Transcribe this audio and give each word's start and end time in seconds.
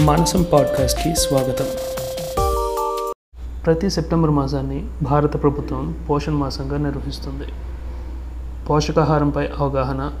మానసం 0.00 0.46
పాడ్కాస్ట్కి 0.52 1.14
స్వాగతం. 1.14 1.64
ప్రతి 3.66 3.90
సెప్టెంబర్ 3.90 4.30
మాసాన్ని 4.30 4.88
భారత 5.02 5.42
ప్రభుత్వం 5.42 5.96
పోషణ్ 6.10 6.36
మాసంగా 6.36 6.76
నిర్వహిస్తుంది. 6.76 7.44
పోషకాహారంపై 8.70 9.48
అవగాహన 9.58 10.12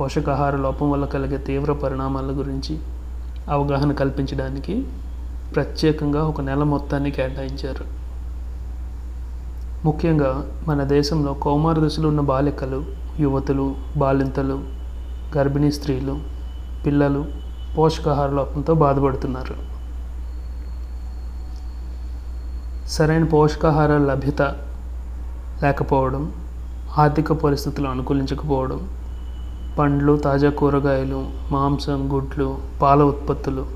పోషకాహార 0.00 0.56
లోపం 0.56 0.90
వల్ల 0.90 1.04
కలిగే 1.04 1.36
తీవ్ర 1.36 1.72
పరిణామాల 1.72 2.24
గురించి 2.24 2.78
అవగాహన 3.50 3.92
కల్పించడానికి 3.92 4.86
ప్రత్యేకంగా 5.54 6.24
ఒక 6.24 6.40
నెల 6.40 6.62
మొత్తాన్ని 6.62 7.10
కేటాయించారు. 7.10 7.84
ముఖ్యంగా 9.84 10.62
మన 10.68 10.82
దేశంలో 10.82 11.34
కౌమార 11.34 11.86
దశలో 11.86 12.08
ఉన్న 12.08 12.20
బాలికలు 12.20 12.84
యువతులు 13.20 13.74
బాలింతలు 13.96 14.64
గర్భిణీ 15.36 15.72
స్త్రీలు 15.72 16.18
పిల్లలు 16.86 17.41
పోషకాహార 17.78 18.30
లోపంతో 18.30 18.74
బాధపడుతున్నారు. 18.74 19.54
సరైన 22.88 23.24
పోషకాహార 23.24 23.98
లభ్యత 23.98 24.42
లేకపోవడం 25.62 26.32
ఆర్థిక 26.98 27.32
పరిస్థితులు 27.32 27.88
అనుకూలించకపోవడం 27.88 28.80
పండ్లు 29.78 30.16
తాజా 30.16 30.50
కూరగాయలు 30.50 31.20
మాంసం 31.52 32.14
గుడ్లు 32.14 32.58
పాల 32.82 33.02
ఉత్పత్తులు 33.02 33.66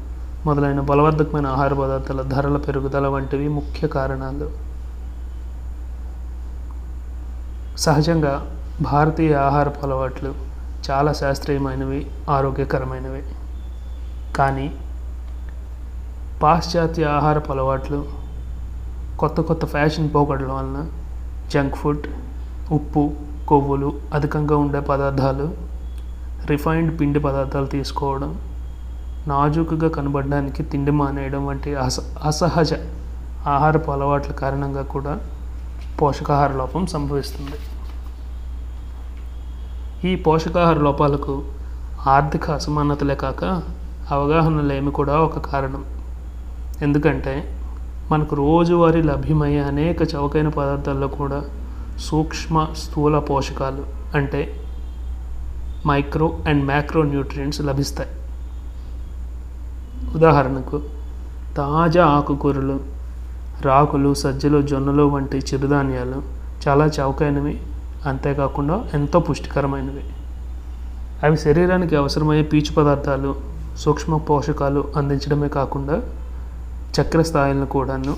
మొదలైన 0.46 0.80
బలవర్ధకమైన 0.80 1.46
ఆహార 1.46 1.72
పదార్థాల 1.74 2.22
ధరల 2.22 2.56
పెరుగుదల 2.56 3.06
వంటివి 3.06 3.48
ముఖ్య 3.48 3.88
కారణాలు. 3.88 4.48
సహజంగా 7.78 8.34
భారతీయ 8.80 9.34
ఆహారపు 9.34 9.86
అలవాట్లు 9.86 10.34
చాలా 10.90 11.12
శాస్త్రీయమైనవి 11.12 12.06
ఆరోగ్యకరమైనవి. 12.30 13.22
కానీ 14.36 14.66
పాశ్చాత్య 16.42 17.04
ఆహారపు 17.04 17.52
అలవాట్లు 17.52 18.00
కొత్త 19.18 19.40
కొత్త 19.40 19.64
ఫ్యాషన్ 19.66 20.08
పోకడల 20.14 20.50
వలన 20.52 20.78
జంక్ 21.52 21.76
ఫుడ్ 21.76 22.06
ఉప్పు 22.72 23.02
కొవ్వులు 23.48 23.90
అధికంగా 24.14 24.56
ఉండే 24.56 24.80
పదార్థాలు 24.80 25.46
రిఫైన్డ్ 26.50 27.00
పిండి 27.00 27.20
పదార్థాలు 27.20 27.66
తీసుకోవడం 27.66 28.32
నాజూకుగా 29.28 29.88
కనబడడానికి 29.88 30.62
తిండి 30.62 30.90
మానేయడం 30.90 31.46
వంటి 31.46 31.70
అస 31.84 32.00
అసహజ 32.24 32.74
ఆహారపు 33.46 33.90
అలవాట్ల 33.90 34.32
కారణంగా 34.32 34.82
కూడా 34.94 35.14
పోషకాహార 36.00 36.50
లోపం 36.52 36.86
సంభవిస్తుంది. 36.86 37.58
ఈ 40.08 40.12
పోషకాహార 40.16 40.78
లోపాలకు 40.78 41.34
ఆర్థిక 42.06 42.50
అసమానతలే 42.50 43.14
కాక 43.14 43.44
అవగాహన 44.10 44.60
లేమి 44.60 44.90
కూడా 44.90 45.20
ఒక 45.20 45.38
కారణం. 45.38 45.84
ఎందుకంటే 46.82 47.58
మనకు 48.10 48.36
రోజువారీ 48.36 49.02
లభ్యమయ్యే 49.02 49.60
అనేక 49.60 50.14
చౌకైన 50.14 50.48
పదార్థాల్లో 50.48 51.08
కూడా 51.08 51.44
సూక్ష్మ 52.00 52.66
స్థూల 52.76 53.18
పోషకాలు 53.18 53.84
అంటే 54.16 54.62
మైక్రో 55.86 56.38
అండ్ 56.48 56.64
మ్యాక్రో 56.64 57.02
న్యూట్రియంట్స్ 57.02 57.60
లభిస్తాయి. 57.60 58.10
ఉదాహరణకు 60.14 60.82
తాజా 61.56 62.06
ఆకుకూరలు 62.06 62.80
రాకులు 63.62 64.14
సజ్జలు 64.14 64.62
జొన్నలు 64.62 65.02
వంటి 65.02 65.38
చిరుధాన్యాలు 65.38 66.22
చాలా 66.68 66.86
చౌకైనవి 66.86 67.60
అంతేకాకుండా 68.06 68.84
ఎంతో 68.94 69.20
పుష్టికరమైనవి. 69.20 70.04
అవి 71.22 71.36
శరీరానికి 71.36 71.96
అవసరమయ్యే 71.96 72.42
పీచు 72.42 72.72
పదార్థాలు 72.74 73.55
సూక్ష్మ 73.78 74.16
పోషకాలు 74.16 74.92
అందించడమే 74.96 75.48
కాకుండా 75.48 76.02
చక్కెర 77.00 77.22
స్థాయిలను 77.22 77.66
కూడాను 77.66 78.16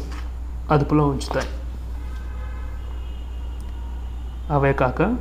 అదుపులో 0.70 1.08
ఉంచుతాయి. 1.08 1.48
అవే 4.50 4.72
కాక 4.72 5.16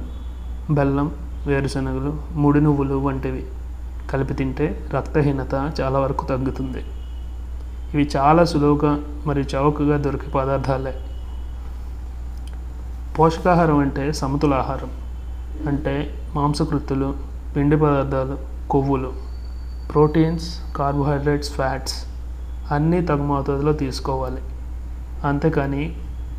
బెల్లం 0.72 1.12
వేరుశనగలు 1.48 2.18
ముడి 2.32 2.62
నువ్వులు 2.62 2.96
వంటివి 2.96 3.44
కలిపి 4.10 4.34
తింటే 4.34 4.90
రక్తహీనత 4.94 5.72
చాలా 5.82 6.00
వరకు 6.00 6.26
తగ్గుతుంది. 6.26 6.86
ఇవి 7.94 8.10
చాలా 8.16 8.44
సులువుగా 8.44 9.04
మరియు 9.26 9.56
చౌకగా 9.56 9.98
దొరికే 9.98 10.28
పదార్థాలే. 10.28 10.94
పోషకాహారం 13.20 13.78
అంటే 13.78 14.14
సమతుల 14.14 14.54
ఆహారం 14.54 14.92
అంటే 15.68 16.24
మాంసకృత్తులు 16.36 17.16
పిండి 17.56 17.78
పదార్థాలు 17.78 18.38
కొవ్వులు. 18.70 19.27
ప్రోటీన్స్ 19.92 20.48
కార్బోహైడ్రేట్స్ 20.78 21.52
ఫ్యాట్స్ 21.52 21.96
అన్నీ 22.74 23.02
తగు 23.02 23.24
మోతాదులో 23.24 23.74
తీసుకోవాలి. 23.74 24.42
అంతేకాని 25.28 25.84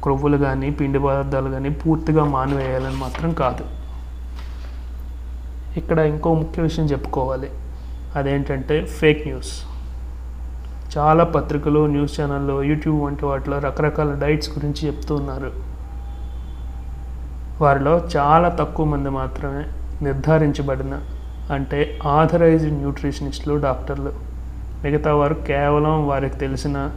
క్రొవ్వులు 0.03 0.36
కానీ 0.36 0.70
పిండి 0.70 0.98
పదార్థాలు 0.98 1.50
కానీ 1.50 1.70
పూర్తిగా 1.70 2.25
మానివేయాలని 2.25 2.97
మాత్రం 2.97 3.32
కాదు. 3.32 3.64
ఇక్కడ 5.76 5.98
ఇంకో 5.98 6.34
ముఖ్య 6.34 6.62
విషయం 6.62 6.87
చెప్పుకోవాలి. 6.87 7.50
అదేంటంటే 8.16 8.84
ఫేక్ 8.84 9.28
న్యూస్. 9.28 9.53
చాలా 10.97 11.25
పత్రికలు 11.25 11.87
న్యూస్ 11.87 12.20
ఛానళ్ళు 12.20 12.62
యూట్యూబ్ 12.62 13.03
వంటి 13.03 13.25
వాటిలో 13.25 13.58
రకరకాల 13.58 14.12
డైట్స్ 14.25 14.50
గురించి 14.50 14.81
చెప్తూ 14.87 15.16
ఉన్నారు. 15.16 15.50
వారిలో 17.62 17.94
చాలా 18.16 18.48
తక్కువ 18.48 18.87
మంది 18.87 19.10
మాత్రమే 19.10 19.62
నిర్ధారించబడిన 20.03 20.94
అంటే 21.50 21.98
ఆథరైజ్డ్ 22.06 22.72
న్యూట్రిషనిస్టులు 22.72 23.62
డాక్టర్లు. 23.62 24.12
మిగతా 24.84 25.14
వారు 25.14 25.34
కేవలం 25.34 26.09
వారికి 26.09 26.36
తెలిసిన 26.36 26.91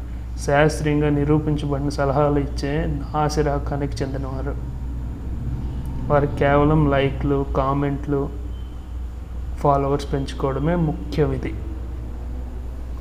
శాస్త్రీయంగా 0.45 1.09
నిరూపించబడిన 1.09 1.89
సలహాలు 1.89 2.39
ఇచ్చే 2.39 2.85
నాసిరకానికి 2.87 4.03
చెందినవారు. 4.03 4.55
వారు 6.11 6.25
కేవలం 6.25 6.89
లైక్లు 6.91 7.45
కామెంట్లు 7.57 8.29
ఫాలోవర్స్ 9.59 10.13
పెంచుకోవడమే 10.13 10.75
ముఖ్య 10.75 11.23
విధి. 11.23 11.53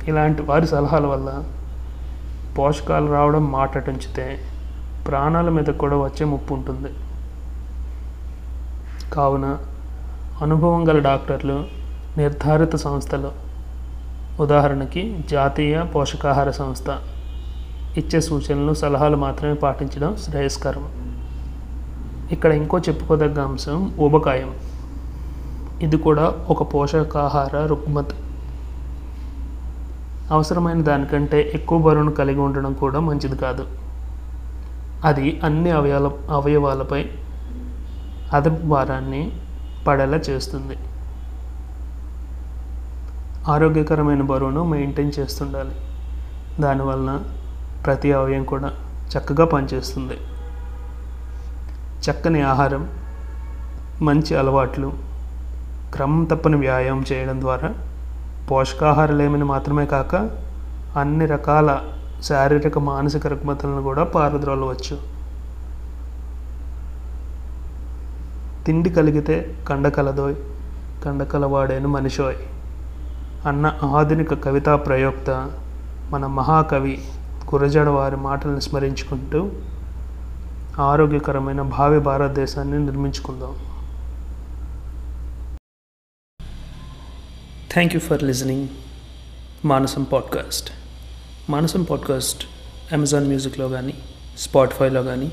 ఇలాంటి 0.07 0.41
వారి 0.41 0.67
సలహాల 0.67 1.05
వల్ల 1.05 1.43
పోషకాలు 2.57 3.11
రావడం 3.11 3.51
మాటటుంచితే 3.51 4.39
ప్రాణాల 5.07 5.49
మీద 5.49 5.65
కూడా 5.65 5.97
వచ్చే 5.97 6.25
ముప్పు 6.25 6.53
ఉంటుంది. 6.53 6.93
కావున 9.13 9.57
అనుభవం 10.41 10.89
గల 10.89 10.99
డాక్టర్లు 10.99 11.65
నిర్ధారిత 12.17 12.75
సంస్థలు. 12.75 13.31
ఉదాహరణకి 14.39 15.19
జాతీయ 15.31 15.83
పోషకాహార 15.83 16.51
సంస్థ. 16.51 16.85
ఇచ్చే 17.97 18.21
సూచనలు 18.21 18.73
సలహాలు 18.73 19.17
మాత్రమే 19.17 19.53
పాటించడం 19.53 20.15
శ్రేయస్కరం. 20.15 20.89
ఇక్కడ 22.31 22.51
ఇంకో 22.51 22.79
చెప్పుకోదగ్గ 22.79 23.41
అంశం 23.41 23.93
ఊబకాయం. 23.99 24.53
ఇది 25.81 25.97
కూడా 25.97 26.45
ఒక 26.49 26.73
పోషకాహార 26.73 27.65
రుగ్మత. 27.65 28.05
అవసరమైన 30.31 30.81
దానికంటే 30.81 31.51
ఎక్కువ 31.53 31.79
బరువును 31.79 32.11
కలిగి 32.11 32.39
ఉండడం 32.39 32.73
కూడా 32.73 32.99
మంచిది 32.99 33.35
కాదు. 33.35 33.67
అది 35.05 35.39
అన్ని 35.43 35.71
అవయవాల 35.71 36.11
అవయవాలపై 36.29 37.05
అదపు 38.33 38.65
భారాన్ని 38.65 39.31
పడేలా 39.87 40.17
చేస్తుంది. 40.17 40.77
ఆరోగ్యకరమైన 43.47 44.21
బరువును 44.21 44.65
మెయింటైన్ 44.65 45.11
చేస్తుండాలి. 45.19 45.75
దానివలన 46.59 47.23
ప్రతి 47.85 48.13
అవయం 48.13 48.43
కూడా 48.43 48.71
చక్కగా 49.17 49.45
పనిచేస్తుంది. 49.45 50.13
చక్కని 52.09 52.41
ఆహారం 52.41 52.89
మంచి 54.01 54.35
అలవాట్లు 54.35 54.93
క్రమం 55.93 56.23
తప్పని 56.23 56.55
వ్యాయామం 56.55 57.05
చేయడం 57.11 57.41
ద్వారా 57.41 57.73
పోషకాహారలేమని 58.51 59.43
మాత్రమే 59.43 59.85
కాక 59.85 60.15
అన్ని 60.97 61.25
రకాల 61.25 61.79
శారీరక 62.23 62.77
మానసిక 62.79 63.27
రుగ్మతలను 63.27 63.81
కూడా 63.81 64.03
పారద్రోలవచ్చు. 64.03 65.20
తిండి 68.65 68.89
కలిగితే 68.89 69.65
కండకలదోయ్ 69.69 70.35
కండకలవాడేను 71.05 71.87
మనిషోయ్. 71.87 72.35
అన్న 73.47 73.79
ఆధునిక 73.83 74.43
కవితా 74.43 74.75
ప్రయోక్త 74.75 75.51
మన 76.09 76.25
మహాకవి 76.25 77.05
గురజాడ 77.53 77.87
వారి 77.87 78.15
మాటలను 78.15 78.59
స్మరించుకుంటూ 78.59 79.51
ఆరోగ్యకరమైన 80.79 81.61
భావి 81.61 81.99
భారతదేశాన్ని 81.99 82.79
నిర్మించుకుందాం. 82.79 83.55
Thank 87.73 87.93
you 87.93 87.99
for 87.99 88.23
listening 88.23 88.67
Manasam 89.65 90.03
podcast 90.03 90.71
Manasam 91.49 91.83
podcast 91.83 92.45
Amazon 92.93 93.27
మ్యూజిక్లో 93.27 93.69
కానీ 93.69 93.93
స్పాటిఫైలో 94.37 95.03
కానీ 95.03 95.31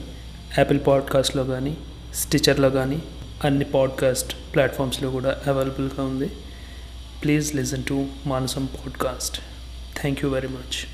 యాపిల్ 0.58 0.80
పాడ్కాస్ట్లో 0.86 1.44
కానీ 1.44 1.76
స్టిచర్లో 2.14 2.70
కానీ 2.70 3.02
అన్ని 3.44 3.64
పాడ్కాస్ట్ 3.64 4.36
ప్లాట్ఫామ్స్లో 4.54 5.10
కూడా 5.10 5.42
అవైలబుల్గా 5.46 6.04
ఉంది. 6.04 6.30
Please 7.24 7.54
listen 7.54 7.84
to 7.84 8.06
Manasam 8.26 8.66
podcast. 8.66 9.40
Thank 10.00 10.24
you 10.24 10.30
very 10.30 10.48
much. 10.48 10.88